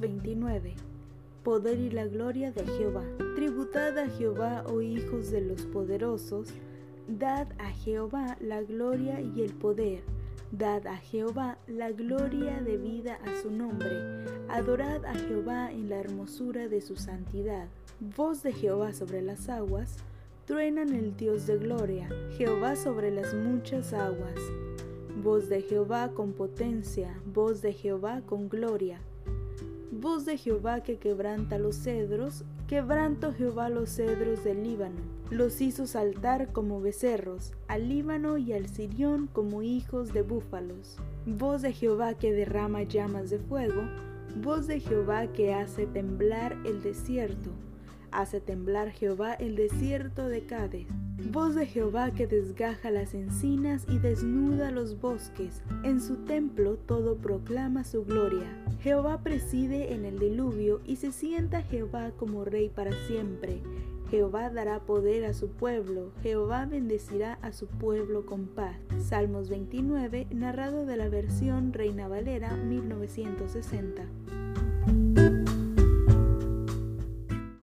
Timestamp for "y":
1.78-1.90, 9.20-9.42, 38.38-38.52, 53.88-53.98, 60.86-60.96